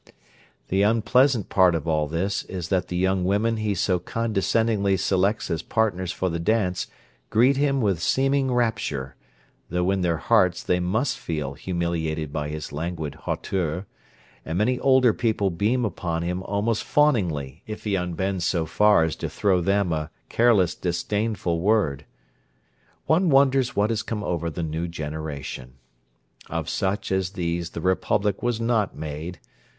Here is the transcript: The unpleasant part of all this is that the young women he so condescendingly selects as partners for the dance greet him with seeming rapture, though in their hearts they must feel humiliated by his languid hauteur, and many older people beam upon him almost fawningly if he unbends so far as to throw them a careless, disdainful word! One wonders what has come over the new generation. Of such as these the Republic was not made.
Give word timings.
The 0.69 0.81
unpleasant 0.81 1.49
part 1.49 1.75
of 1.75 1.87
all 1.87 2.07
this 2.07 2.41
is 2.45 2.69
that 2.69 2.87
the 2.87 2.97
young 2.97 3.23
women 3.23 3.57
he 3.57 3.75
so 3.75 3.99
condescendingly 3.99 4.97
selects 4.97 5.51
as 5.51 5.61
partners 5.61 6.11
for 6.11 6.27
the 6.27 6.39
dance 6.39 6.87
greet 7.29 7.55
him 7.55 7.81
with 7.81 8.01
seeming 8.01 8.51
rapture, 8.51 9.15
though 9.69 9.91
in 9.91 10.01
their 10.01 10.17
hearts 10.17 10.63
they 10.63 10.79
must 10.79 11.19
feel 11.19 11.53
humiliated 11.53 12.33
by 12.33 12.49
his 12.49 12.71
languid 12.73 13.13
hauteur, 13.13 13.85
and 14.43 14.57
many 14.57 14.79
older 14.79 15.13
people 15.13 15.51
beam 15.51 15.85
upon 15.85 16.23
him 16.23 16.41
almost 16.41 16.83
fawningly 16.83 17.61
if 17.67 17.83
he 17.83 17.93
unbends 17.95 18.43
so 18.43 18.65
far 18.65 19.03
as 19.03 19.15
to 19.17 19.29
throw 19.29 19.61
them 19.61 19.93
a 19.93 20.09
careless, 20.29 20.73
disdainful 20.73 21.59
word! 21.61 22.05
One 23.05 23.29
wonders 23.29 23.75
what 23.75 23.91
has 23.91 24.01
come 24.01 24.23
over 24.23 24.49
the 24.49 24.63
new 24.63 24.87
generation. 24.87 25.73
Of 26.49 26.69
such 26.69 27.11
as 27.11 27.33
these 27.33 27.69
the 27.69 27.81
Republic 27.81 28.41
was 28.41 28.59
not 28.59 28.97
made. 28.97 29.39